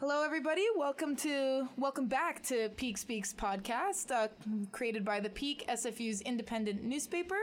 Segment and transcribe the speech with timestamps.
[0.00, 0.66] Hello, everybody.
[0.76, 4.26] Welcome to welcome back to Peak Speaks podcast, uh,
[4.72, 7.38] created by the Peak SFU's independent newspaper,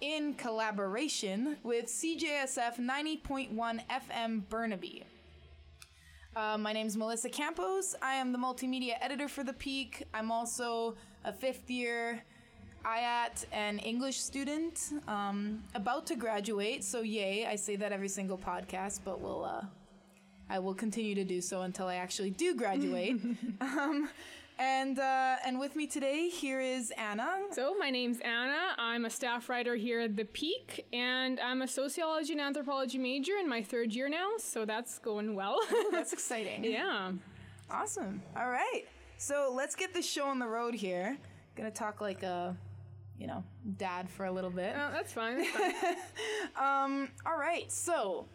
[0.00, 5.04] in collaboration with CJSF 90.1 FM Burnaby.
[6.34, 7.94] Uh, my name is Melissa Campos.
[8.02, 10.08] I am the multimedia editor for the Peak.
[10.12, 12.20] I'm also a fifth year
[12.84, 16.82] IAT and English student, um, about to graduate.
[16.82, 17.46] So yay!
[17.46, 19.62] I say that every single podcast, but we'll uh,
[20.48, 23.20] I will continue to do so until I actually do graduate.
[23.60, 24.08] um,
[24.58, 27.28] and uh, and with me today here is Ana.
[27.52, 28.74] So my name's Ana.
[28.78, 33.32] I'm a staff writer here at the Peak, and I'm a sociology and anthropology major
[33.38, 34.30] in my third year now.
[34.38, 35.58] So that's going well.
[35.90, 36.64] That's exciting.
[36.64, 37.12] yeah.
[37.70, 38.22] Awesome.
[38.36, 38.84] All right.
[39.18, 41.18] So let's get this show on the road here.
[41.56, 42.56] Gonna talk like a,
[43.18, 43.42] you know,
[43.76, 44.74] dad for a little bit.
[44.76, 45.38] Oh, that's fine.
[45.38, 45.80] That's
[46.54, 47.08] fine.
[47.26, 47.70] All right.
[47.70, 48.26] So,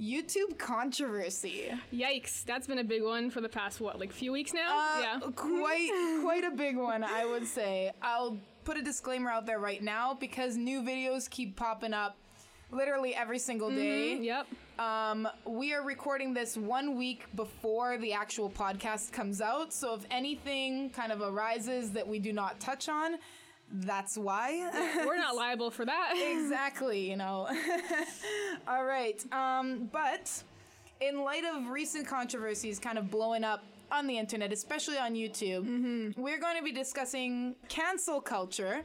[0.00, 1.70] YouTube controversy.
[1.92, 2.44] Yikes!
[2.44, 4.76] That's been a big one for the past what, like few weeks now.
[4.76, 5.20] Uh, yeah.
[5.36, 7.92] quite quite a big one, I would say.
[8.02, 12.16] I'll put a disclaimer out there right now because new videos keep popping up
[12.72, 14.18] literally every single day.
[14.18, 14.46] Yep.
[14.78, 20.04] Um, we are recording this one week before the actual podcast comes out, so if
[20.10, 23.18] anything kind of arises that we do not touch on,
[23.72, 24.70] that's why.
[25.06, 26.14] We're not liable for that.
[26.16, 27.48] exactly, you know.
[28.68, 29.22] All right.
[29.32, 30.30] Um, but
[31.00, 36.16] in light of recent controversies kind of blowing up on the internet, especially on YouTube,
[36.16, 38.82] we're going to be discussing cancel culture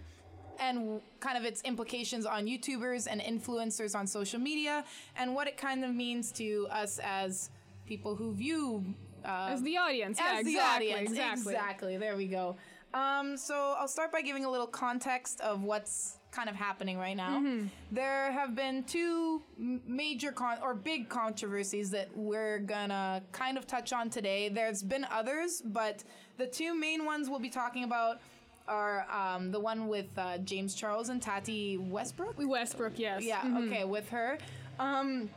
[0.60, 4.84] and kind of its implications on YouTubers and influencers on social media
[5.16, 7.50] and what it kind of means to us as
[7.86, 8.84] people who view
[9.26, 10.20] uh, As the audience.
[10.20, 10.94] yeah, as the exactly.
[10.94, 11.10] audience.
[11.12, 11.54] Exactly.
[11.54, 11.98] Exactly.
[11.98, 12.56] There we go.
[12.94, 17.18] Um, so I'll start by giving a little context of what's kind of happening right
[17.18, 17.40] now.
[17.40, 17.68] Mm-hmm.
[17.92, 23.94] There have been two major con- or big controversies that we're gonna kind of touch
[23.94, 24.50] on today.
[24.50, 26.04] There's been others, but
[26.38, 28.22] the two main ones we'll be talking about
[28.68, 32.36] are um, the one with uh, James Charles and Tati Westbrook.
[32.38, 33.24] Westbrook, yes.
[33.24, 34.38] Yeah, okay, with her.
[34.80, 35.30] Um,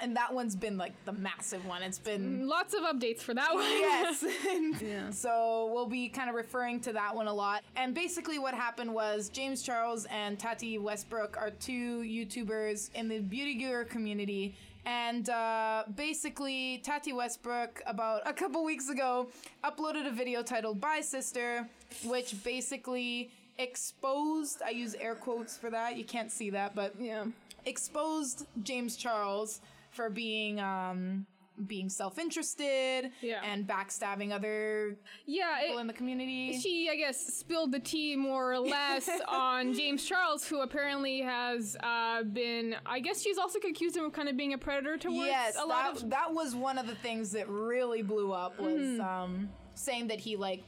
[0.00, 1.82] and that one's been like the massive one.
[1.82, 3.64] It's been Lots of updates for that one.
[3.64, 4.24] yes.
[4.82, 5.10] yeah.
[5.10, 7.62] So we'll be kind of referring to that one a lot.
[7.76, 13.20] And basically, what happened was James Charles and Tati Westbrook are two YouTubers in the
[13.20, 14.54] beauty guru community.
[14.84, 19.26] And uh, basically, Tati Westbrook, about a couple weeks ago,
[19.64, 21.68] uploaded a video titled Bye Sister,
[22.04, 27.24] which basically exposed, I use air quotes for that, you can't see that, but yeah.
[27.64, 29.60] exposed James Charles
[29.96, 31.26] for being um
[31.66, 33.40] being self-interested Yeah.
[33.42, 35.58] and backstabbing other Yeah.
[35.62, 36.58] people It, in the community.
[36.60, 41.74] she, I guess, spilled the tea more or less on James Charles, who apparently has
[41.82, 42.76] uh, been.
[42.84, 45.64] I guess she's also accused him of kind of being a predator towards yes, a
[45.64, 46.10] lot that, of.
[46.10, 49.00] that was one of the things that really blew up was Mm-hmm.
[49.00, 50.62] um saying that he like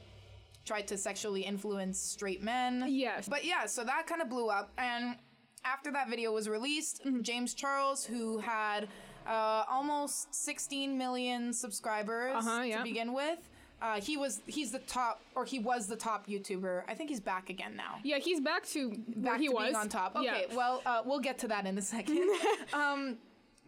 [0.64, 2.84] tried to sexually influence straight men.
[2.88, 3.28] Yes.
[3.28, 5.16] But yeah, so that kind of blew up and
[5.64, 7.20] after that video was released, Mm-hmm.
[7.22, 8.88] James Charles, who had
[9.28, 13.38] uh, almost 16 million subscribers Uh-huh, to begin with,
[13.80, 16.82] uh, he was he's the top or he was the top YouTuber.
[16.88, 17.96] I think he's back again now.
[18.02, 20.16] yeah, he's back to where Back he to was being on top.
[20.16, 20.56] Okay, Yeah.
[20.56, 22.28] well uh, we'll get to that in a second.
[22.72, 23.18] um,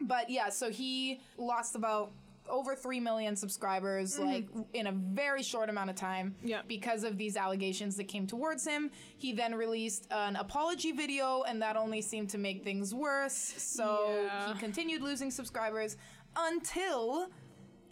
[0.00, 2.10] but yeah, so he lost about
[2.50, 6.49] over 3 million subscribers like in a very short amount of time Mm-hmm.
[6.49, 6.61] Yeah.
[6.69, 11.62] because of these allegations that came towards him he then released an apology video and
[11.62, 14.53] that only seemed to make things worse so Yeah.
[14.53, 15.97] he continued losing subscribers
[16.37, 17.28] until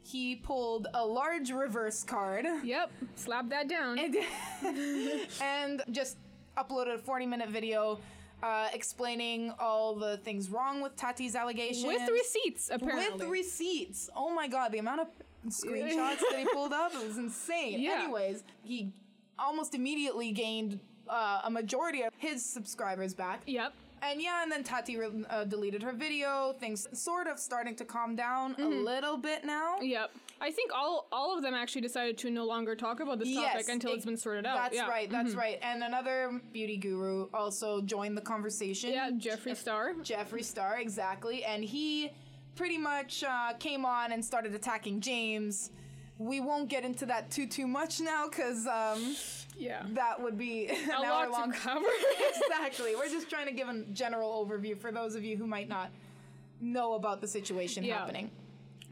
[0.02, 3.98] he pulled a large reverse card Yep, slap that down.
[5.42, 6.16] and just
[6.56, 7.98] uploaded a 40 minute video
[8.42, 11.86] uh, explaining all the things wrong with Tati's allegations.
[11.86, 13.18] with receipts, apparently.
[13.18, 14.10] With receipts.
[14.14, 15.08] Oh my god, the amount of
[15.48, 17.80] screenshots that he pulled up it was insane.
[17.80, 18.02] Yeah.
[18.04, 18.92] Anyways, he
[19.38, 23.42] almost immediately gained uh, a majority of his subscribers back.
[23.46, 23.72] Yep.
[24.02, 26.54] And yeah, and then Tati re- uh, deleted her video.
[26.60, 29.80] Things sort of starting to calm down a little bit now.
[29.80, 30.12] Yep.
[30.40, 33.68] I think all all of them actually decided to no longer talk about this topic
[33.68, 34.56] until it- it's been sorted out.
[34.56, 34.82] That's yeah.
[34.82, 34.90] Mm-hmm.
[34.90, 35.10] right.
[35.10, 35.58] That's right.
[35.62, 38.92] And another beauty guru also joined the conversation.
[38.92, 39.94] Yeah, Jeffree Star.
[39.94, 41.44] Jeffree Star, exactly.
[41.44, 42.12] And he
[42.54, 45.70] pretty much uh, came on and started attacking James.
[46.18, 49.16] We won't get into that too too much now because um,
[49.56, 49.82] Yeah.
[49.90, 51.52] that would be an A hour lot long.
[51.52, 51.86] cover.
[52.36, 52.94] exactly.
[52.96, 55.90] We're just trying to give a general overview for those of you who might not
[56.60, 57.98] know about the situation Yeah.
[57.98, 58.30] happening.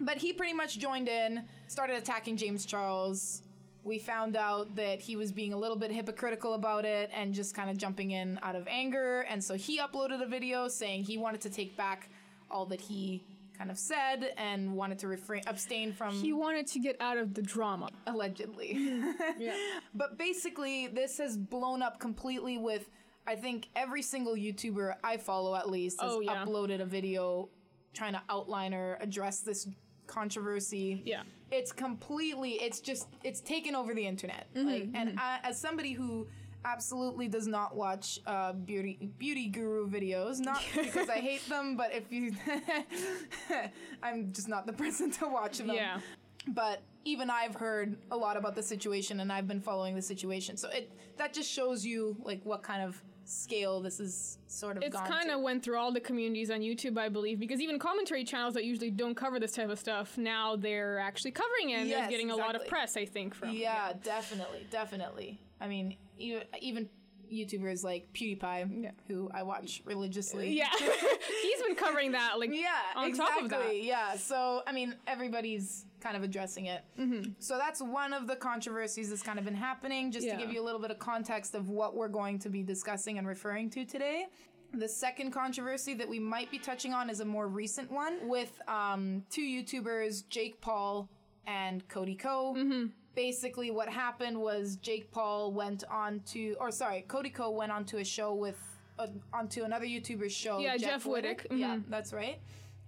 [0.00, 3.42] But he pretty much joined in, started attacking James Charles.
[3.82, 7.54] We found out that he was being a little bit hypocritical about it and just
[7.54, 9.20] kind of jumping in out of anger.
[9.30, 12.10] And so he uploaded a video saying he wanted to take back
[12.50, 13.22] all that he
[13.56, 17.32] kind of said and wanted to refrain abstain from He wanted to get out of
[17.32, 17.88] the drama.
[18.06, 18.76] allegedly.
[19.38, 19.54] Yeah.
[19.94, 22.90] But basically, this has blown up completely with,
[23.26, 26.44] I think, every single YouTuber I follow at least oh, has Oh, yeah.
[26.44, 27.48] uploaded a video
[27.94, 29.66] trying to outline or address this
[30.06, 31.02] controversy.
[31.04, 31.22] Yeah.
[31.50, 34.46] It's completely, it's just, it's taken over the internet.
[34.54, 36.26] Mm-hmm, like, and I, as somebody who
[36.64, 41.92] absolutely does not watch uh, beauty beauty guru videos, not because I hate them, but
[41.92, 42.32] if you,
[44.02, 46.00] I'm just not the person to watch them Yeah.
[46.48, 50.56] but even I've heard a lot about the situation and I've been following the situation.
[50.56, 54.82] So it that just shows you like what kind of scale this is sort of
[54.82, 58.24] It's kind of went through all the communities on YouTube, I believe, because even commentary
[58.24, 61.80] channels that usually don't cover this type of stuff now they're actually covering it.
[61.80, 63.34] and Yes, they're getting a lot of press, I think.
[63.34, 65.40] From yeah, definitely, definitely.
[65.60, 66.88] I mean, even
[67.32, 68.90] YouTubers like PewDiePie, Yeah.
[69.08, 70.50] who I watch religiously.
[70.56, 70.68] yeah,
[71.42, 73.48] he's been covering that like Yeah, on exactly.
[73.48, 73.82] top of that.
[73.82, 76.82] Yeah, so I mean, everybody's kind of addressing it.
[76.98, 77.30] Mm-hmm.
[77.38, 80.12] So that's one of the controversies that's kind of been happening.
[80.12, 80.36] Just Yeah.
[80.36, 83.18] to give you a little bit of context of what we're going to be discussing
[83.18, 84.26] and referring to today.
[84.74, 88.60] The second controversy that we might be touching on is a more recent one with
[88.68, 91.08] um, two YouTubers, Jake Paul
[91.46, 92.54] and Cody Ko.
[92.56, 92.86] Mm-hmm.
[93.16, 97.84] Basically, what happened was Jake Paul went on to, or sorry, Cody Ko went on
[97.86, 98.58] to a show with,
[98.98, 100.58] uh, onto another YouTuber's show.
[100.58, 101.46] Yeah, Jeff Wittek.
[101.50, 101.84] Yeah, Mhm.
[101.88, 102.38] that's right.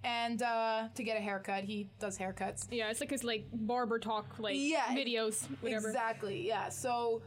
[0.03, 2.67] And uh, to get a haircut, he does haircuts.
[2.71, 5.87] Yeah, it's like his like barber talk like Yeah, videos, whatever.
[5.89, 6.47] Exactly.
[6.47, 6.69] Yeah.
[6.69, 7.21] So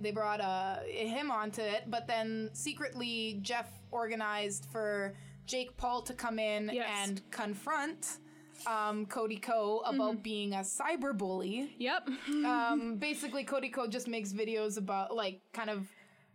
[0.00, 5.14] they brought uh, him onto it, but then secretly Jeff organized for
[5.46, 6.88] Jake Paul to come in Yes.
[7.08, 8.18] and confront
[8.66, 10.22] um, Cody Ko about Mm-hmm.
[10.22, 11.74] being a cyber bully.
[11.78, 12.08] Yep.
[12.44, 15.86] Um, basically, Cody Ko just makes videos about like kind of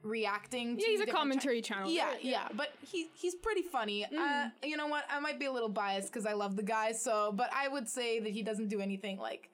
[0.04, 0.78] reacting.
[0.78, 1.90] to Yeah, he's a commentary channel.
[1.92, 4.06] yeah, yeah, but he he's pretty funny.
[4.06, 4.68] Uh, Mm-hmm.
[4.70, 5.06] you know what?
[5.10, 6.92] I might be a little biased because I love the guy.
[6.94, 9.50] So, but I would say that he doesn't do anything like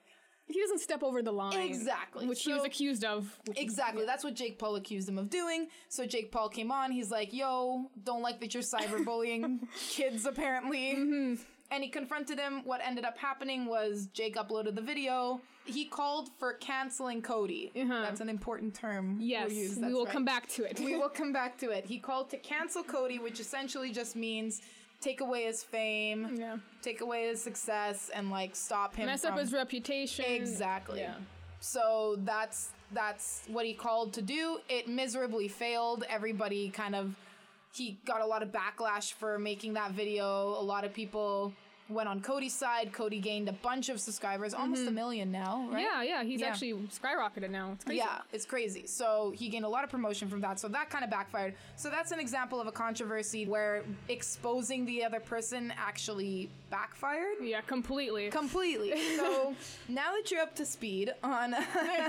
[0.49, 1.59] He doesn't step over the line.
[1.59, 2.25] Exactly.
[2.25, 3.37] Which he was accused of.
[3.47, 4.05] which is- exactly.
[4.05, 5.67] That's what Jake Paul accused him of doing.
[5.89, 6.91] So Jake Paul came on.
[6.91, 11.41] He's like, "Yo, don't like that you're cyberbullying kids, apparently." Mm-hmm.
[11.71, 12.61] And he confronted him.
[12.63, 15.41] What ended up happening was Jake uploaded the video.
[15.65, 17.71] He called for canceling Cody.
[17.75, 19.15] That's an important term.
[19.15, 19.19] Uh-huh.
[19.21, 19.77] Yes, we'll use.
[19.77, 20.13] we will right.
[20.13, 20.79] come back to it.
[20.79, 21.85] we will come back to it.
[21.85, 24.61] He called to cancel Cody, which essentially just means
[25.01, 26.57] take away his fame, Yeah.
[26.81, 30.25] take away his success, and like stop him Mess from up his reputation.
[30.25, 31.01] exactly.
[31.01, 31.15] Yeah.
[31.59, 34.59] So that's that's what he called to do.
[34.69, 36.05] It miserably failed.
[36.09, 37.13] Everybody kind of
[37.77, 40.47] he got a lot of backlash for making that video.
[40.59, 41.53] A lot of people
[41.89, 42.91] went on Cody's side.
[42.91, 45.85] Cody gained a bunch of subscribers, almost a million now, right?
[45.87, 46.03] Mm-hmm.
[46.03, 46.47] Yeah, yeah, he's Yeah.
[46.47, 47.71] actually skyrocketed now.
[47.75, 47.97] It's crazy.
[47.99, 48.87] Yeah, it's crazy.
[48.87, 50.59] So he gained a lot of promotion from that.
[50.59, 51.53] So that kind of backfired.
[51.77, 57.35] So that's an example of a controversy where exposing the other person actually backfired.
[57.41, 58.31] Yeah, completely.
[58.31, 58.93] Completely.
[59.15, 59.55] So
[59.87, 61.53] now that you're up to speed on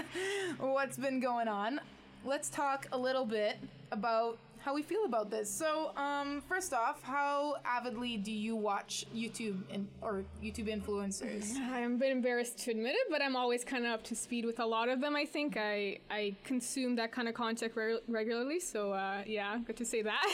[0.59, 1.81] what's been going on,
[2.25, 3.59] let's talk a little bit
[3.93, 4.39] about
[4.69, 5.49] how we feel about this.
[5.49, 11.57] So, um, first off, how avidly do you watch YouTube in, or YouTube influencers?
[11.57, 14.45] I'm a bit embarrassed to admit it, but I'm always kind of up to speed
[14.45, 15.17] with a lot of them.
[15.17, 19.79] I think I I consume that kind of content re- regularly, so uh, yeah, good
[19.79, 20.27] to say that.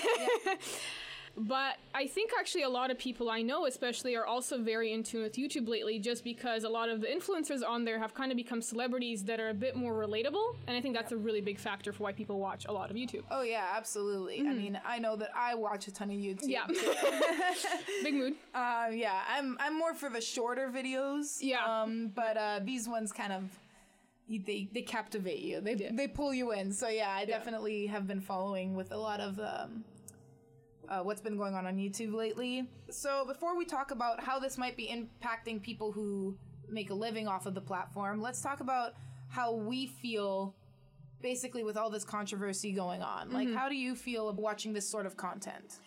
[1.37, 5.03] but I think actually a lot of people I know, especially, are also very in
[5.03, 8.31] tune with YouTube lately, just because a lot of the influencers on there have kind
[8.31, 11.41] of become celebrities that are a bit more relatable, and I think that's a really
[11.41, 13.23] big factor for why people watch a lot of YouTube.
[13.31, 14.41] Oh yeah, absolutely.
[14.41, 16.49] I mean, I know that I watch a ton of YouTube.
[16.49, 16.67] Yeah,
[18.03, 18.35] big mood.
[18.55, 21.39] Uh, yeah, I'm I'm more for the shorter videos.
[21.41, 21.65] Yeah.
[21.65, 23.43] Um, but uh, these ones kind of
[24.29, 25.61] they they captivate you.
[25.61, 26.73] They they pull you in.
[26.73, 29.85] So yeah, I definitely have been following with a lot of um,
[30.89, 32.69] uh, what's been going on on YouTube lately.
[32.91, 36.37] So before we talk about how this might be impacting people who
[36.69, 38.95] make a living off of the platform, let's talk about
[39.29, 40.55] how we feel.
[41.23, 45.07] Basically, with all this controversy going on, like, how do you feel watching this sort
[45.07, 45.79] of content?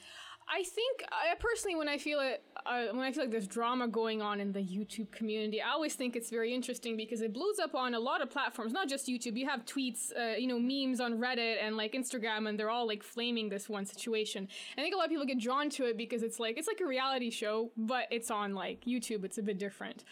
[0.50, 3.88] I think I personally, when I feel it, uh, when I feel like there's drama
[3.88, 7.60] going on in the YouTube community, I always think it's very interesting because it blows
[7.60, 9.38] up on a lot of platforms, not just YouTube.
[9.38, 12.88] You have tweets, uh, you know, memes on Reddit and like Instagram, and they're all
[12.88, 14.48] like flaming this one situation.
[14.78, 16.80] I think a lot of people get drawn to it because it's like it's like
[16.80, 19.26] a reality show, but it's on like YouTube.
[19.26, 20.06] It's a bit different.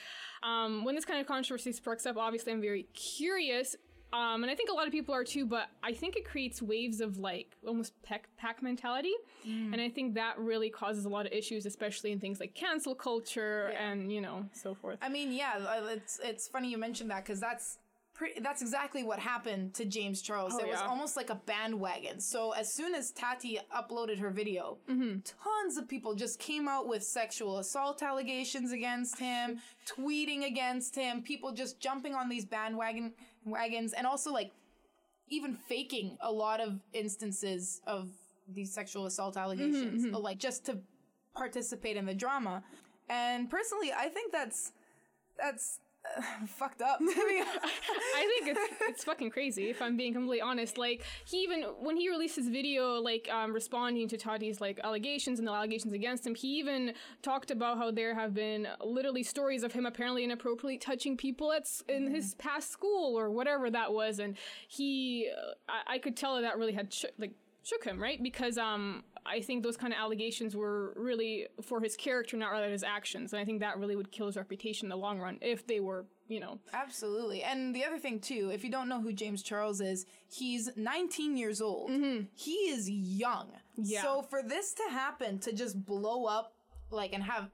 [0.43, 3.77] Um, when this kind of controversy sparks up, obviously, I'm very curious.
[4.15, 6.61] Um, and I think a lot of people are too, but I think it creates
[6.61, 9.13] waves of like almost pack, pack mentality.
[9.43, 12.95] And I think that really causes a lot of issues, especially in things like cancel
[12.95, 14.97] culture and, you know, so forth.
[15.01, 17.77] I mean, yeah, uh, it's it's funny you mentioned that because that's
[18.15, 20.53] Pretty, that's exactly what happened to James Charles.
[20.55, 20.87] Oh, was yeah.
[20.87, 22.21] almost like a bandwagon.
[22.21, 25.19] So as soon as Tati uploaded her video, Mm-hmm.
[25.43, 31.23] tons of people just came out with sexual assault allegations against him, tweeting against him,
[31.23, 33.11] people just jumping on these bandwagon
[33.45, 34.51] wagons, and also like
[35.29, 38.09] even faking a lot of instances of
[38.47, 40.77] these sexual assault allegations, Mm-hmm, like just to
[41.35, 42.63] participate in the drama.
[43.09, 44.71] And personally, I think that's
[45.37, 45.79] that's
[46.47, 46.99] fucked up.
[46.99, 47.11] To be.
[48.15, 50.77] I think it's it's fucking crazy if I'm being completely honest.
[50.77, 55.39] Like he even when he released his video like um, responding to Tati's like allegations
[55.39, 59.63] and the allegations against him, he even talked about how there have been literally stories
[59.63, 63.91] of him apparently inappropriately touching people at s- in his past school or whatever that
[63.93, 67.33] was, and he uh, I, I could tell that that really had sh- like
[67.65, 71.97] shook him right because um I think those kind of allegations were really for his
[71.97, 74.89] character, not rather his actions, and I think that really would kill his reputation in
[74.91, 77.41] the long run if they were you know Absolutely.
[77.41, 81.37] And the other thing too, if you don't know who James Charles is, he's 19
[81.37, 81.89] years old.
[82.35, 83.47] He is young.
[83.77, 84.03] Yeah.
[84.03, 86.53] So for this to happen to just blow up
[86.91, 87.49] like and have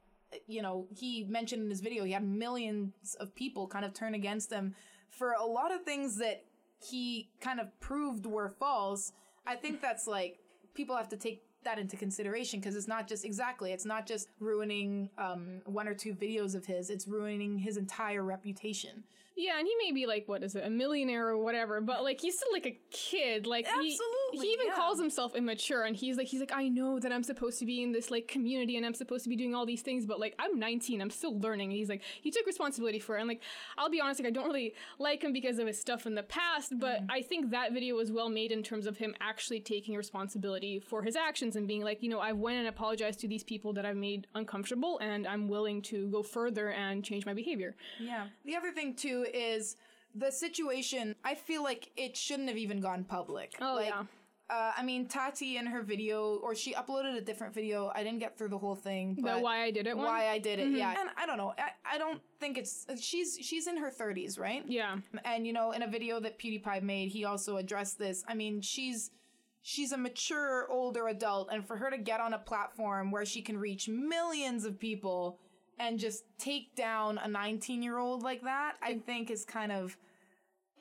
[0.45, 4.13] you know, he mentioned in his video he had millions of people kind of turn
[4.13, 4.75] against him
[5.09, 6.43] for a lot of things that
[6.83, 9.13] he kind of proved were false.
[9.45, 10.39] I think that's like
[10.73, 14.29] people have to take that into consideration because it's not just exactly it's not just
[14.39, 19.03] ruining um, one or two videos of his it's ruining his entire reputation
[19.35, 22.19] Yeah, and he may be like, what is it, a millionaire or whatever, but like
[22.19, 23.47] he's still like a kid.
[23.47, 24.75] Like he- Absolutely, he, even yeah.
[24.75, 27.81] calls himself immature, and he's like, he's like, I know that I'm supposed to be
[27.81, 30.35] in this like community, and I'm supposed to be doing all these things, but like
[30.37, 31.69] I'm 19, I'm still learning.
[31.69, 33.41] And he's like, he took responsibility for it, and like
[33.77, 36.23] I'll be honest, like I don't really like him because of his stuff in the
[36.23, 37.11] past, but Mm-hmm.
[37.11, 41.01] I think that video was well made in terms of him actually taking responsibility for
[41.01, 43.85] his actions and being like, you know, I've went and apologized to these people that
[43.85, 47.75] I've made uncomfortable, and I'm willing to go further and change my behavior.
[47.99, 48.27] Yeah.
[48.45, 49.75] The other thing too is
[50.15, 51.15] the situation.
[51.23, 53.55] I feel like it shouldn't have even gone public.
[53.61, 54.03] Oh, like, yeah.
[54.49, 57.89] Uh, I mean, Tati in her video, or she uploaded a different video.
[57.95, 59.17] I didn't get through the whole thing.
[59.21, 60.05] But The why I did it one?
[60.05, 60.93] Why I did it, yeah.
[60.99, 61.53] And I don't know.
[61.57, 62.85] I, I don't think it's.
[62.99, 64.65] She's she's in her thirties, right?
[64.67, 64.97] Yeah.
[65.23, 68.25] And you know, in a video that PewDiePie made, he also addressed this.
[68.27, 69.11] I mean, she's
[69.61, 73.41] she's a mature older adult, and for her to get on a platform where she
[73.41, 75.39] can reach millions of people
[75.79, 79.97] and just take down a 19 year old like that, I think is kind of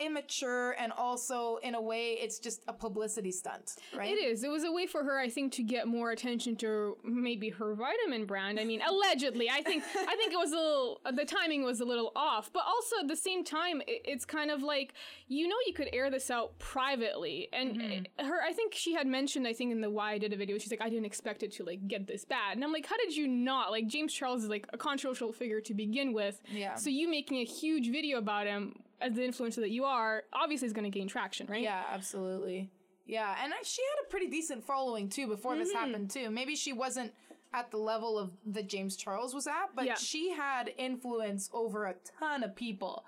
[0.01, 4.11] immature and also in a way it's just a publicity stunt, right?
[4.11, 4.43] It is.
[4.45, 7.75] It was a way for her, I think, to get more attention to maybe her
[7.75, 8.59] vitamin brand.
[8.59, 11.01] I mean, allegedly, I think I think it was a little.
[11.13, 14.63] The timing was a little off, but also at the same time, it's kind of
[14.63, 14.95] like
[15.29, 18.27] you know you could air this out privately, and Mm-hmm.
[18.27, 18.43] her.
[18.43, 20.71] I think she had mentioned, I think in the why I did a video, she's
[20.71, 23.17] like, I didn't expect it to like get this bad, and I'm like, how did
[23.17, 23.71] you not?
[23.71, 26.75] Like James Charles is like a controversial figure to begin with, Yeah.
[26.75, 30.67] So you making a huge video about him as the influencer that you are, obviously
[30.67, 31.63] is going to gain traction, right?
[31.63, 32.71] Yeah, absolutely.
[33.07, 35.79] Yeah, and I- she had a pretty decent following too before this Mm-hmm.
[35.79, 36.31] happened too.
[36.31, 37.13] Maybe she wasn't
[37.53, 39.95] at the level of that James Charles was at, but Yeah.
[39.97, 43.05] she had influence over a ton of people.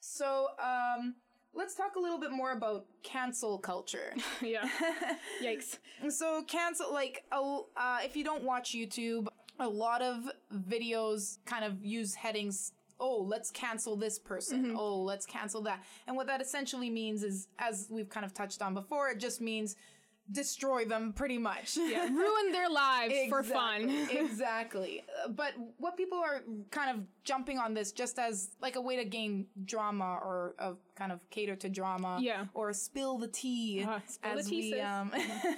[0.00, 1.16] So, um,
[1.52, 4.14] let's talk a little bit more about cancel culture.
[4.40, 4.68] yeah.
[5.42, 5.78] Yikes.
[6.10, 9.26] so, cancel like uh, if you don't watch YouTube,
[9.58, 12.72] a lot of videos kind of use headings.
[12.98, 14.64] Oh, let's cancel this person.
[14.66, 14.76] Mm-hmm.
[14.78, 15.82] Oh, let's cancel that.
[16.06, 19.40] And what that essentially means is, as we've kind of touched on before, it just
[19.40, 19.76] means
[20.32, 21.76] destroy them pretty much.
[21.76, 23.82] Yeah, ruin their lives for fun.
[23.82, 25.04] Exactly, exactly.
[25.30, 29.04] But what people are kind of jumping on this just as like a way to
[29.04, 32.18] gain drama or uh, kind of cater to drama.
[32.20, 32.46] Yeah.
[32.54, 33.84] Or spill the tea.
[33.88, 35.12] Uh, spill the tea, we, um,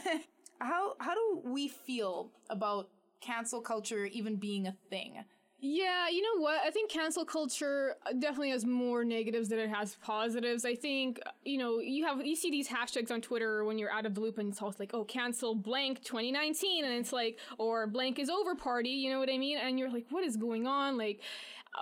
[0.61, 2.88] how how do we feel about
[3.21, 5.25] cancel culture even being a thing?
[5.61, 6.61] Yeah, you know what?
[6.65, 10.65] I think cancel culture uh, definitely has more negatives than it has positives.
[10.65, 13.91] I think uh, you know you have you see these hashtags on Twitter when you're
[13.91, 17.41] out of the loop, and it's always like, oh, cancel blank 2019, and it's like,
[17.59, 18.91] or blank is over party.
[18.91, 19.59] You know what I mean?
[19.59, 20.97] And you're like, what is going on?
[20.97, 21.21] Like.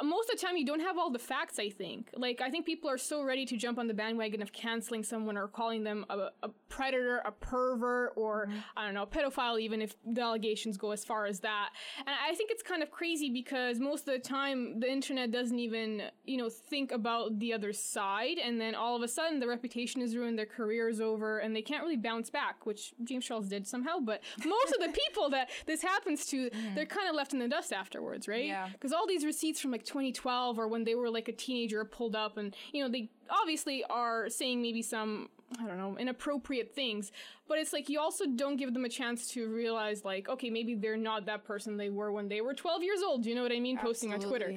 [0.01, 1.59] Uh, Most of the time, you don't have all the facts.
[1.59, 4.53] I think, like, I think people are so ready to jump on the bandwagon of
[4.53, 9.07] canceling someone or calling them a, a predator, a pervert, or I don't know, a
[9.07, 11.71] pedophile, even if the allegations go as far as that.
[11.99, 15.59] And I think it's kind of crazy because most of the time the internet doesn't
[15.59, 19.47] even, you know, think about the other side, and then all of a sudden the
[19.49, 23.25] reputation is ruined, their career is over, and they can't really bounce back, which James
[23.25, 23.99] Charles did somehow.
[24.01, 27.49] But most of the people that this happens to, they're kind of left in the
[27.49, 28.47] dust afterwards, right?
[28.47, 28.69] Yeah.
[28.73, 32.15] Because all these receipts from like 2012 or when they were like a teenager pulled
[32.15, 35.29] up, and you know they obviously are saying maybe some
[35.63, 37.13] I don't know inappropriate things,
[37.49, 40.75] but it's like you also don't give them a chance to realize like okay maybe
[40.75, 43.25] they're not that person they were when they were 12 years old.
[43.25, 43.79] You know what I mean?
[43.79, 44.55] Posting on Twitter.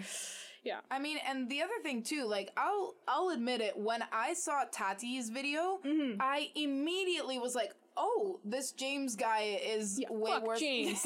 [0.64, 0.80] Yeah.
[0.92, 4.64] I mean, and the other thing too, like I'll I'll admit it, when I saw
[4.72, 6.18] Tati's video, Mm-hmm.
[6.20, 11.06] I immediately was like, "Oh, this James guy is Yeah, way fuck worse." James.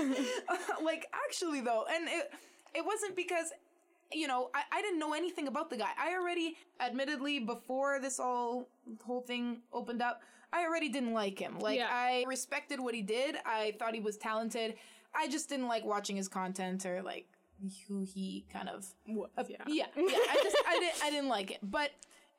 [0.82, 2.32] like actually though, and it
[2.74, 3.52] it wasn't because
[4.12, 5.90] you know I, I didn't know anything about the guy.
[5.98, 8.68] I already, admittedly, before this all
[9.04, 10.22] whole thing opened up,
[10.52, 11.58] I already didn't like him.
[11.58, 11.88] Like Yeah.
[11.90, 13.36] I respected what he did.
[13.44, 14.74] I thought he was talented.
[15.14, 17.26] I just didn't like watching his content or like
[17.88, 19.56] who he kind of Was, uh, yeah.
[19.66, 20.02] yeah, yeah.
[20.06, 21.58] I just I didn't I didn't like it.
[21.62, 21.90] But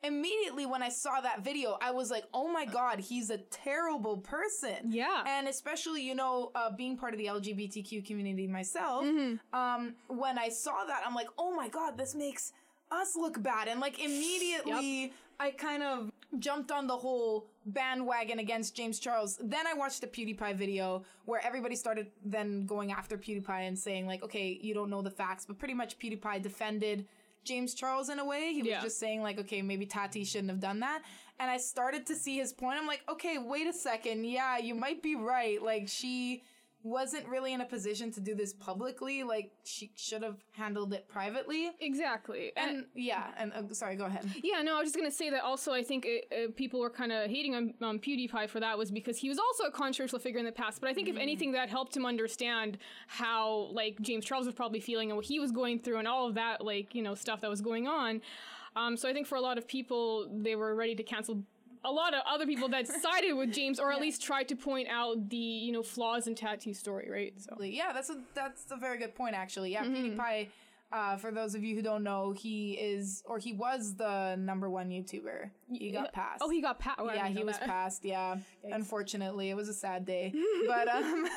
[0.03, 4.17] immediately when I saw that video, I was like, oh my god, he's a terrible
[4.17, 4.77] person.
[4.91, 5.23] Yeah.
[5.27, 9.55] And especially, you know, uh, being part of the LGBTQ community myself, Mm-hmm.
[9.57, 12.53] um, when I saw that, I'm like, oh my god, this makes
[12.91, 13.67] us look bad.
[13.67, 19.37] And like immediately, I kind of jumped on the whole bandwagon against James Charles.
[19.41, 24.05] Then I watched the PewDiePie video where everybody started then going after PewDiePie and saying
[24.07, 27.05] like, okay, you don't know the facts, but pretty much PewDiePie defended
[27.43, 28.53] James Charles in a way.
[28.53, 28.81] He was Yeah.
[28.81, 31.03] just saying like, okay, maybe Tati shouldn't have done that.
[31.39, 32.77] And I started to see his point.
[32.79, 34.25] I'm like, okay, wait a second.
[34.25, 35.61] Yeah, you might be right.
[35.61, 36.43] Like she
[36.83, 39.23] wasn't really in a position to do this publicly.
[39.23, 41.71] Like she should have handled it privately.
[41.79, 42.51] Exactly.
[42.55, 44.25] And, And yeah, and uh, sorry, go ahead.
[44.43, 45.73] yeah, no, I was just gonna say that also.
[45.73, 48.91] I think it, uh, people were kind of hating on, on PewDiePie for that was
[48.91, 50.79] because he was also a controversial figure in the past.
[50.79, 54.79] But I think if anything, that helped him understand how like James Charles was probably
[54.79, 57.41] feeling and what he was going through and all of that like you know stuff
[57.41, 58.21] that was going on.
[58.75, 61.43] Um, so I think for a lot of people, they were ready to cancel.
[61.85, 64.87] A lot of other people that sided with James, or at least tried to point
[64.89, 67.33] out the you know flaws in Tati's story, right?
[67.37, 69.71] So Yeah, that's a that's a very good point actually.
[69.71, 70.47] Yeah, PewDiePie.
[70.91, 74.69] Uh, for those of you who don't know, he is or he was the number
[74.69, 75.51] one YouTuber.
[75.71, 76.41] He got passed.
[76.41, 76.99] oh, he got pat.
[77.13, 78.03] yeah, he was passed.
[78.03, 80.33] Yeah, unfortunately, it was a sad day.
[80.67, 81.27] but um,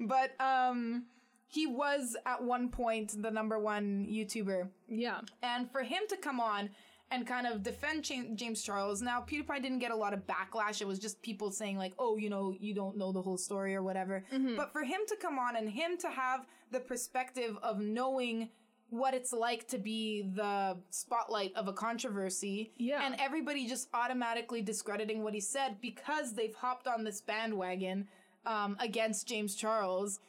[0.00, 1.04] but um,
[1.46, 4.68] he was at one point the number one YouTuber.
[4.88, 5.20] Yeah.
[5.42, 6.70] And for him to come on
[7.12, 10.80] and kind of defend Cha- James Charles, now PewDiePie didn't get a lot of backlash.
[10.80, 13.74] It was just people saying like, "Oh, you know, you don't know the whole story
[13.76, 14.24] or whatever."
[14.56, 18.48] But for him to come on and him to have the perspective of knowing
[18.90, 23.00] what it's like to be the spotlight of a controversy Yeah.
[23.06, 28.06] and everybody just automatically discrediting what he said because they've hopped on this bandwagon
[28.44, 30.20] um, against James Charles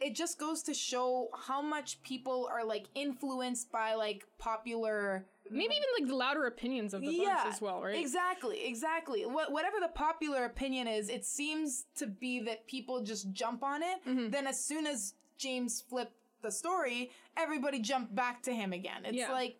[0.00, 5.74] it just goes to show how much people are like influenced by like popular Maybe
[5.74, 7.98] even like the louder opinions of the yeah as well, right?
[7.98, 13.32] exactly exactly what, whatever the popular opinion is it seems to be that people just
[13.32, 14.30] jump on it Mm-hmm.
[14.30, 19.16] then as soon as james flipped the story everybody jumped back to him again it's
[19.16, 19.32] Yeah.
[19.32, 19.56] like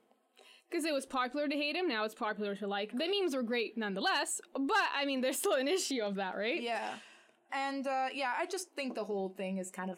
[0.71, 2.93] Because it was popular to hate him, now it's popular to like.
[2.93, 6.61] The memes were great nonetheless, but I mean, there's still an issue of that, right?
[6.63, 6.91] yeah
[7.51, 9.97] and uh yeah i just think the whole thing is kind of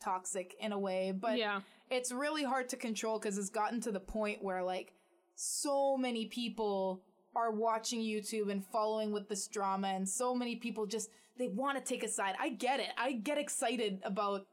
[0.00, 1.60] toxic in a way but Yeah.
[1.90, 4.92] it's really hard to control because it's gotten to the point where like
[5.36, 7.02] so many people
[7.36, 11.78] are watching YouTube and following with this drama, and so many people just they want
[11.78, 12.34] to take a side.
[12.40, 12.88] I get it.
[12.96, 14.46] I get excited about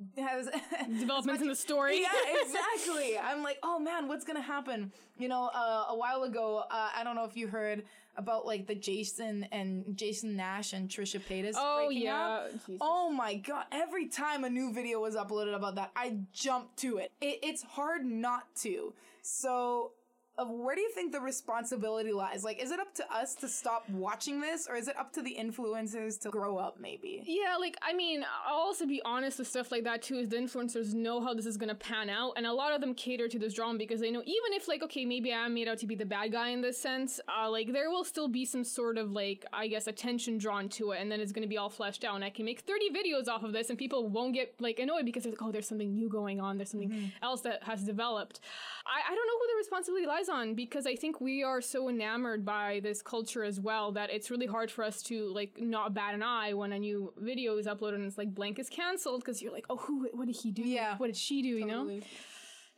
[0.16, 2.00] Developments in the story.
[2.00, 2.08] yeah,
[2.42, 3.18] exactly.
[3.18, 4.92] I'm like, oh man, what's gonna happen?
[5.18, 7.84] You know, uh, a while ago, uh, I don't know if you heard
[8.16, 11.52] about like the Jason and Jason Nash and Trisha Paytas.
[11.56, 12.48] Oh, yeah.
[12.80, 13.66] Oh my god!
[13.72, 17.12] Every time a new video was uploaded about that, I jumped to it.
[17.20, 18.94] it it's hard not to.
[19.22, 19.92] So.
[20.40, 22.44] Of where do you think the responsibility lies?
[22.44, 25.20] Like, is it up to us to stop watching this, or is it up to
[25.20, 26.80] the influencers to grow up?
[26.80, 27.22] Maybe.
[27.26, 30.14] Yeah, like I mean, I'll also be honest with stuff like that too.
[30.14, 32.94] Is the influencers know how this is gonna pan out, and a lot of them
[32.94, 35.76] cater to this drama because they know even if like okay, maybe I'm made out
[35.80, 38.64] to be the bad guy in this sense, uh, like there will still be some
[38.64, 41.68] sort of like I guess attention drawn to it, and then it's gonna be all
[41.68, 42.14] fleshed out.
[42.14, 45.04] And I can make 30 videos off of this, and people won't get like annoyed
[45.04, 48.40] because they're like, oh, there's something new going on, there's something else that has developed.
[48.86, 51.88] I, I don't know who the responsibility lies on because I think we are so
[51.88, 55.94] enamored by this culture as well that it's really hard for us to like not
[55.94, 59.22] bat an eye when a new video is uploaded and it's like blank is canceled
[59.22, 60.08] because you're like, oh, who?
[60.12, 60.62] What did he do?
[60.62, 60.96] Yeah.
[60.96, 61.48] What did she do?
[61.48, 62.00] You know?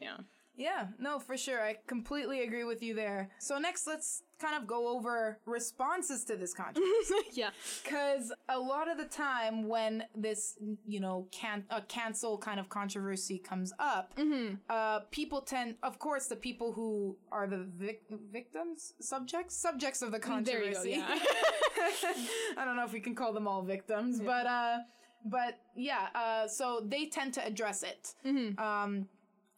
[0.00, 0.16] Yeah.
[0.56, 1.62] Yeah, no, for sure.
[1.62, 3.30] I completely agree with you there.
[3.38, 7.14] So next, let's kind of go over responses to this controversy.
[7.32, 7.50] yeah.
[7.82, 12.68] Because a lot of the time when this, you know, can a cancel kind of
[12.68, 14.56] controversy comes up, Mm-hmm.
[14.68, 20.12] uh, people tend, of course, the people who are the vic- victims, subjects, subjects of
[20.12, 20.44] the There you go.
[20.44, 20.90] controversy.
[20.90, 21.18] Yeah.
[22.58, 24.78] I don't know if we can call them all victims, but uh,
[25.24, 26.08] but yeah.
[26.14, 28.14] Uh, so they tend to address it.
[28.58, 29.08] Um,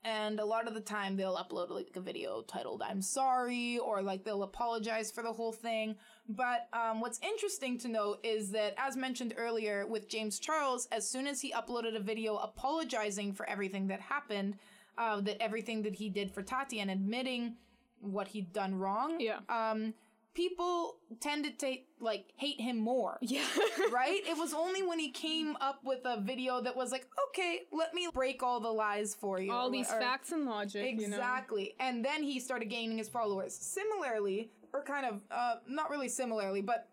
[0.04, 4.02] and a lot of the time they'll upload like a video titled "I'm sorry" or
[4.02, 5.96] like they'll apologize for the whole thing.
[6.28, 11.08] But um, what's interesting to note is that, as mentioned earlier with James Charles, as
[11.08, 14.56] soon as he uploaded a video apologizing for everything that happened.
[14.98, 17.56] uh, that everything that he did for Tati and admitting
[18.00, 19.20] what he'd done wrong.
[19.20, 19.38] Yeah.
[19.48, 19.94] Um,
[20.34, 23.18] people tended to take like hate him more.
[23.20, 23.44] Yeah.
[23.92, 24.20] right?
[24.26, 27.94] It was only when he came up with a video that was like, okay, let
[27.94, 29.52] me break all the lies for you.
[29.52, 30.84] All these or- facts and logic.
[31.00, 31.16] You know?
[31.16, 31.74] Exactly.
[31.80, 33.54] And then he started gaining his followers.
[33.54, 36.88] Similarly, or kind of uh not really similarly, but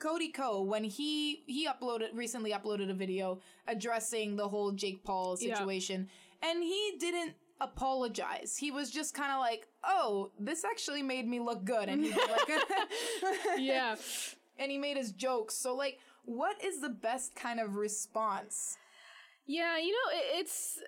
[0.00, 5.36] Cody Ko, when he he uploaded recently uploaded a video addressing the whole Jake Paul
[5.40, 5.54] Yeah.
[5.56, 6.08] situation,
[6.42, 7.34] and he didn't
[7.64, 8.56] apologize.
[8.56, 12.10] He was just kind of like, "Oh, this actually made me look good," and he
[12.10, 12.48] like,
[13.58, 13.96] Yeah.
[14.58, 15.54] and he made his jokes.
[15.54, 18.76] So like, what is the best kind of response?
[19.46, 20.78] Yeah, you know, it, it's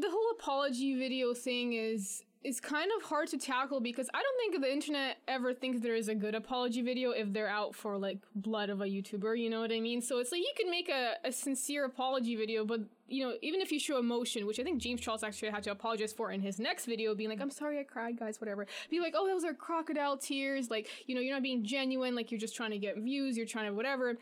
[0.00, 4.38] the whole apology video thing is is kind of hard to tackle because I don't
[4.38, 7.98] think the internet ever thinks there is a good apology video if they're out for
[7.98, 10.00] like blood of a YouTuber, you know what I mean?
[10.00, 13.60] So it's like you can make a, a sincere apology video, but you know, even
[13.60, 16.40] if you show emotion, which I think James Charles actually had to apologize for in
[16.40, 18.66] his next video, being like, I'm sorry I cried, guys, whatever.
[18.90, 22.30] Be like, oh, those are crocodile tears, like, you know, you're not being genuine, like
[22.30, 24.16] you're just trying to get views, you're trying to whatever.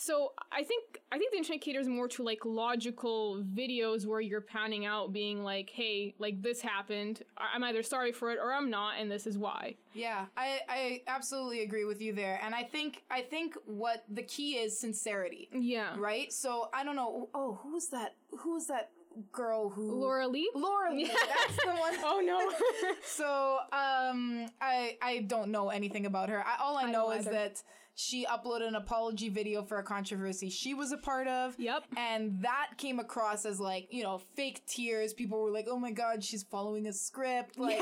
[0.00, 4.40] So I think I think the internet caters more to like logical videos where you're
[4.40, 7.22] panning out, being like, "Hey, like this happened.
[7.36, 11.02] I'm either sorry for it or I'm not, and this is why." Yeah, I, I
[11.08, 12.40] absolutely agree with you there.
[12.44, 15.48] And I think I think what the key is sincerity.
[15.52, 16.32] Yeah, Right?
[16.32, 17.28] So I don't know.
[17.34, 18.14] Oh, who's that?
[18.38, 18.90] Who's that
[19.32, 20.50] girl who Laura Lee.
[20.54, 21.94] Laura Lee, that's the one.
[22.04, 22.52] Oh no.
[23.04, 26.44] So um I I don't know anything about her.
[26.44, 27.36] I, all I, I know is either.
[27.36, 27.62] that
[27.94, 31.54] she uploaded an apology video for a controversy she was a part of.
[31.58, 31.84] Yep.
[31.96, 35.12] And that came across as like, you know, fake tears.
[35.12, 37.80] People were like, "Oh my god, she's following a script." Like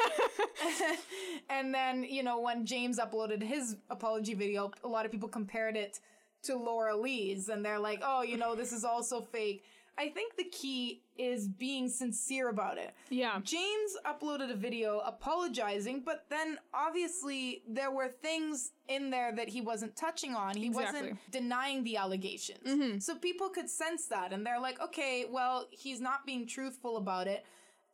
[1.51, 5.77] and then, you know, when James uploaded his apology video, a lot of people compared
[5.77, 6.01] it
[6.45, 9.65] to Laura Lee's and they're like, "Oh, you know, this is also fake."
[9.99, 12.95] I think the key is being sincere about it.
[13.09, 13.41] yeah.
[13.43, 19.61] James uploaded a video apologizing, but then obviously there were things in there that he
[19.63, 20.55] wasn't touching on.
[20.55, 22.67] He wasn't denying the allegations.
[22.67, 22.99] Mm-hmm.
[22.99, 27.27] So people could sense that and they're like, okay, well, he's not being truthful about
[27.27, 27.45] it.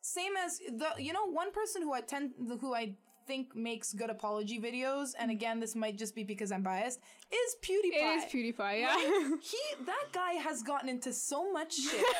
[0.00, 4.10] Same as the you know, one person who I tend who I think makes good
[4.10, 7.92] apology videos, and again, this might just be because I'm biased, is PewDiePie.
[7.94, 8.80] It is PewDiePie.
[8.80, 9.36] Yeah.
[9.42, 12.04] He that guy has gotten into so much shit.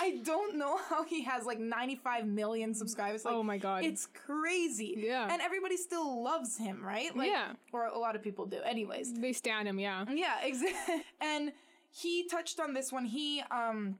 [0.00, 3.24] I don't know how he has like 95 million subscribers.
[3.24, 3.84] Like, Oh my God.
[3.84, 4.94] it's crazy.
[4.98, 5.28] Yeah.
[5.30, 7.14] and everybody still loves him, right?
[7.16, 7.52] Like, Yeah.
[7.72, 8.58] or a lot of people do.
[8.64, 9.78] Anyways, they stand him.
[9.78, 10.04] Yeah.
[10.12, 11.02] yeah, exactly.
[11.20, 11.52] And
[11.90, 13.98] he touched on this when he um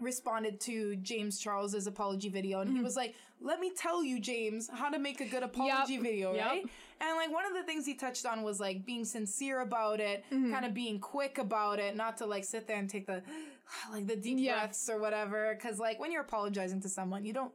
[0.00, 2.84] responded to James Charles's apology video and he Mm-hmm.
[2.84, 6.46] was like, "Let me tell you, James, how to make a good apology video, Yep.
[6.46, 6.64] right?"
[7.00, 10.24] And like one of the things he touched on was like being sincere about it,
[10.32, 10.52] Mm-hmm.
[10.52, 13.22] kind of being quick about it, not to like sit there and take the
[13.92, 14.58] like the deep Yeah.
[14.60, 17.52] breaths or whatever cuz like when you're apologizing to someone, you don't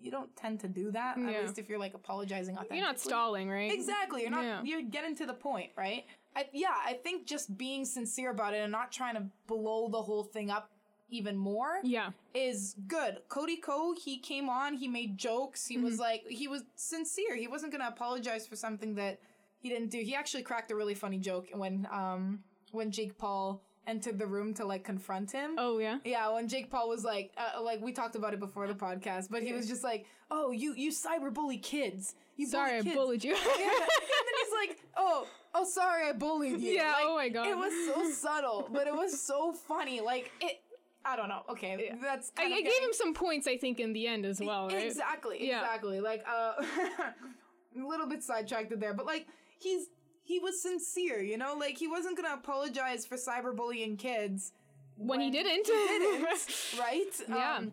[0.00, 2.78] you don't tend to do that at least if you're like apologizing authentically.
[2.78, 3.70] You're not stalling, right?
[3.72, 4.22] Exactly.
[4.22, 4.42] You're not.
[4.42, 4.62] Yeah.
[4.64, 6.04] You're getting to the point, right?
[6.34, 10.02] I, yeah, I think just being sincere about it and not trying to blow the
[10.02, 10.70] whole thing up
[11.12, 12.10] even more Yeah.
[12.34, 13.18] is good.
[13.28, 15.66] Cody Ko, he came on, he made jokes.
[15.66, 15.84] He Mm-hmm.
[15.84, 17.36] was like, he was sincere.
[17.36, 19.20] He wasn't gonna apologize for something that
[19.58, 19.98] he didn't do.
[19.98, 22.40] He actually cracked a really funny joke when um
[22.72, 25.54] when Jake Paul entered the room to like confront him.
[25.58, 25.98] Oh yeah.
[26.04, 29.28] Yeah, when Jake Paul was like, uh, like we talked about it before the podcast,
[29.30, 32.14] but he was just like, "Oh, you you cyberbully kids.
[32.36, 33.34] You Sorry, bully I bullied you.
[33.58, 37.28] Yeah, and then he's like, "Oh, oh, sorry, I bullied you." Yeah, Like, oh my
[37.28, 37.46] God.
[37.48, 40.00] It was so subtle, but it was so funny.
[40.00, 40.60] Like it,
[41.04, 41.42] I don't know.
[41.50, 42.32] Okay, that's.
[42.38, 44.86] I, I gave him some points, I think, in the end as well, right?
[44.86, 45.60] Exactly, Yeah.
[45.60, 46.00] exactly.
[46.00, 46.62] Like uh,
[47.82, 49.26] a little bit sidetracked there, but like
[49.58, 49.86] he's
[50.24, 51.54] he was sincere, you know.
[51.58, 54.52] Like he wasn't gonna apologize for cyberbullying kids
[54.96, 55.68] When, he didn't.
[56.78, 57.04] right?
[57.28, 57.56] Yeah.
[57.56, 57.72] Um,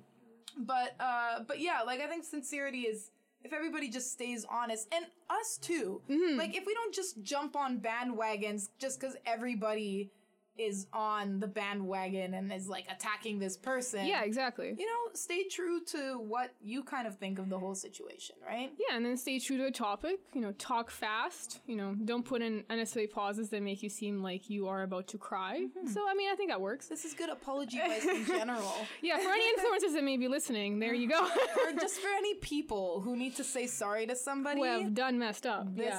[0.58, 3.12] but uh, but yeah, like I think sincerity is
[3.44, 6.02] if everybody just stays honest, and us too.
[6.10, 6.38] Mm-hmm.
[6.38, 10.12] Like if we don't just jump on bandwagons just because everybody
[10.60, 14.06] is on the bandwagon and is like attacking this person.
[14.06, 14.76] yeah, exactly.
[14.78, 18.72] You know, stay true to what you kind of think of the whole situation, right?
[18.78, 20.20] Yeah, and then stay true to a topic.
[20.34, 21.60] You know, talk fast.
[21.66, 25.08] You know, don't put in unnecessary pauses that make you seem like you are about
[25.08, 25.68] to cry.
[25.78, 25.88] Mm-hmm.
[25.88, 26.88] So, I mean, I think that works.
[26.88, 28.74] This is good apology advice in general.
[29.02, 31.20] Yeah, for any influencers that may be listening, there you go.
[31.66, 34.60] or just for any people who need to say sorry to somebody.
[34.60, 35.76] Who have done messed up.
[35.76, 35.96] This,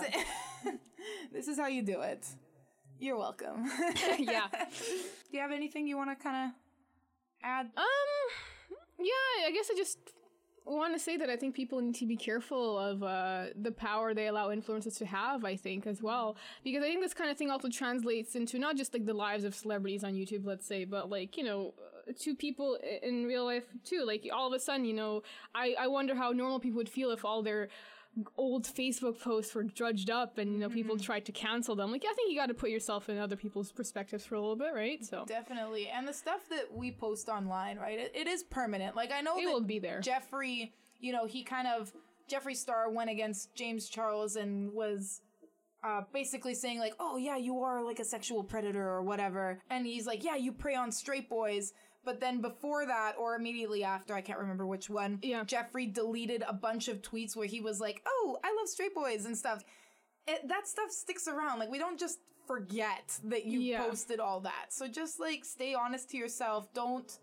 [0.64, 0.72] Yeah.
[1.32, 2.26] this is how you do it.
[3.00, 3.64] You're welcome.
[4.18, 4.46] yeah.
[4.50, 6.54] Do you have anything you want to kind of
[7.42, 7.66] add?
[7.76, 7.84] Um,
[8.98, 9.98] yeah, I guess I just
[10.66, 14.12] want to say that I think people need to be careful of uh, the power
[14.12, 16.36] they allow influencers to have, I think, as well.
[16.62, 19.44] Because I think this kind of thing also translates into not just like the lives
[19.44, 21.72] of celebrities on YouTube, let's say, but like, you know,
[22.20, 24.04] to people in real life too.
[24.04, 25.22] Like all of a sudden, you know,
[25.54, 27.68] I, I wonder how normal people would feel if all their
[28.36, 31.92] old Facebook posts were drudged up and you know people tried to cancel them.
[31.92, 34.56] Like I think you got to put yourself in other people's perspectives for a little
[34.56, 35.04] bit, right?
[35.04, 35.88] So Definitely.
[35.88, 37.98] And the stuff that we post online, right?
[37.98, 38.96] It, it is permanent.
[38.96, 40.00] Like I know it that will be there.
[40.00, 41.92] Jeffree, you know, he kind of
[42.30, 45.20] Jeffree Star went against James Charles and was
[45.82, 49.86] uh, basically saying like, "Oh yeah, you are like a sexual predator or whatever," and
[49.86, 51.72] he's like, "Yeah, you prey on straight boys."
[52.04, 55.18] But then before that, or immediately after, I can't remember which one.
[55.22, 55.44] Yeah.
[55.44, 59.26] Jeffree deleted a bunch of tweets where he was like, "Oh, I love straight boys
[59.26, 59.62] and stuff."
[60.26, 61.58] It, that stuff sticks around.
[61.58, 63.84] Like we don't just forget that you Yeah.
[63.84, 64.66] posted all that.
[64.70, 66.72] So just like stay honest to yourself.
[66.72, 67.18] Don't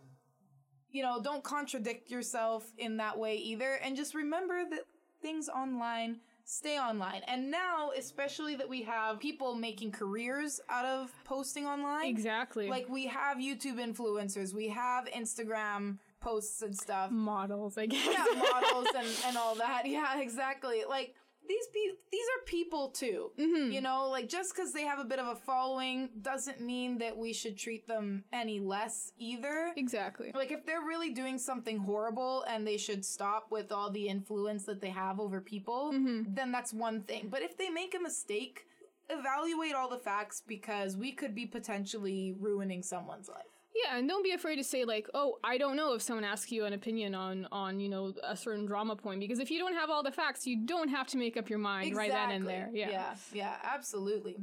[0.90, 3.74] you know, don't contradict yourself in that way either.
[3.84, 4.82] And just remember that
[5.22, 7.22] things online stay online.
[7.28, 12.08] And now, especially that we have people making careers out of posting online.
[12.08, 12.70] exactly.
[12.70, 17.12] Like we have YouTube influencers, we have Instagram posts and stuff.
[17.12, 18.06] models, I guess.
[18.06, 19.84] Yeah, models and, and all that.
[19.86, 20.84] Yeah, exactly.
[20.88, 21.16] Like
[21.48, 23.32] these pe- these are people too.
[23.40, 23.72] Mm-hmm.
[23.72, 27.18] You know, like just because they have a bit of a following doesn't mean that
[27.18, 29.74] we should treat them any less either.
[29.76, 30.32] exactly.
[30.34, 34.66] Like if they're really doing something horrible and they should stop with all the influence
[34.66, 36.34] that they have over people, mm-hmm.
[36.34, 37.28] then that's one thing.
[37.30, 38.66] But if they make a mistake,
[39.10, 43.46] evaluate all the facts because we could be potentially ruining someone's life.
[43.84, 46.52] Yeah, and don't be afraid to say like, "Oh, I don't know." If someone asks
[46.52, 49.76] you an opinion on on you know a certain drama point, because if you don't
[49.76, 52.48] have all the facts, you don't have to make up your mind right then and
[52.48, 52.70] there.
[52.74, 52.90] Yeah.
[52.90, 54.38] Yeah, yeah, absolutely.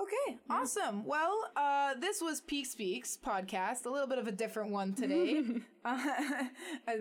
[0.00, 1.04] Okay, awesome.
[1.04, 5.42] Well, uh, this was Peak Speaks podcast, a little bit of a different one today.
[5.84, 5.98] uh,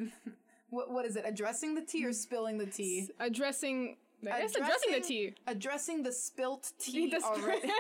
[0.69, 1.23] what, what is it?
[1.25, 3.07] Addressing the tea or spilling the tea?
[3.19, 3.95] Addressing.
[4.29, 5.33] I guess addressing the tea.
[5.47, 7.71] Addressing the spilt tea The already.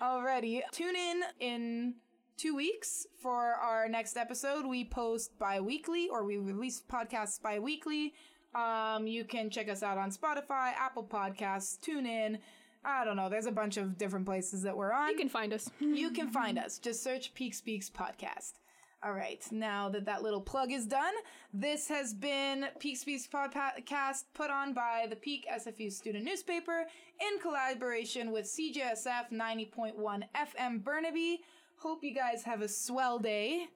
[0.00, 0.62] already.
[0.72, 1.94] Tune in in
[2.36, 4.66] two weeks for our next episode.
[4.66, 8.14] We post bi-weekly or we release podcasts bi-weekly.
[8.54, 12.38] Um, you can check us out on Spotify, Apple Podcasts, tune in.
[12.84, 13.28] I don't know.
[13.28, 15.10] There's a bunch of different places that we're on.
[15.10, 15.70] You can find us.
[15.80, 16.78] You can find us.
[16.78, 18.54] Just search Peak Speaks Podcast.
[19.02, 21.12] All right, now that that little plug is done,
[21.52, 26.86] this has been Peak Speaks Podcast put on by the Peak SFU student newspaper
[27.20, 31.42] in collaboration with CJSF 90.1 FM Burnaby.
[31.84, 33.68] Hope you guys have a swell day.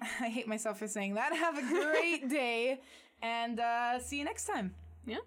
[0.00, 1.34] I hate myself for saying that.
[1.34, 2.80] Have a great day,
[3.20, 4.74] and uh, see you next time.
[5.04, 5.18] Yeah.